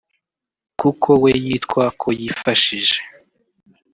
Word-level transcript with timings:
kuko 0.79 1.09
we 1.23 1.31
yitwa 1.45 1.83
ko 2.01 2.07
yifashije 2.19 2.97